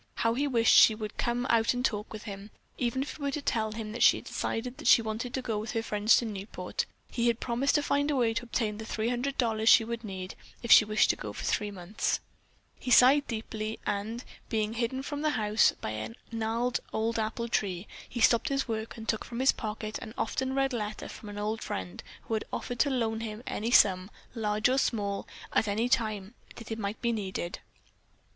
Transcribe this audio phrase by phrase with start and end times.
[0.15, 3.29] How he wished she would come out and talk with him, even if it were
[3.29, 6.17] to tell him that she had decided that she wanted to go with her friends
[6.17, 6.87] to Newport.
[7.11, 10.33] He had promised to find a way to obtain the $300 she would need,
[10.63, 12.19] if she wished to go for three months.
[12.79, 17.87] He sighed deeply, and, being hidden from the house by a gnarled old apple tree,
[18.09, 21.37] he stopped his work and took from his pocket an often read letter from an
[21.37, 25.87] old friend who had offered to loan him any sum, large or small, at any
[25.87, 27.59] time that it might be needed.